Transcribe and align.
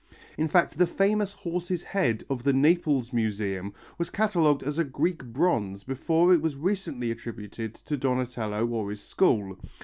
In 0.35 0.47
fact 0.47 0.79
the 0.79 0.87
famous 0.87 1.31
horse's 1.33 1.83
head 1.83 2.23
of 2.27 2.41
the 2.43 2.53
Naples 2.53 3.13
Museum 3.13 3.71
was 3.99 4.09
catalogued 4.09 4.63
as 4.63 4.79
a 4.79 4.83
Greek 4.83 5.23
bronze 5.25 5.83
before 5.83 6.33
it 6.33 6.41
was 6.41 6.55
recently 6.55 7.11
attributed 7.11 7.75
to 7.75 7.97
Donatello 7.97 8.65
or 8.65 8.89
his 8.89 9.03
school. 9.03 9.59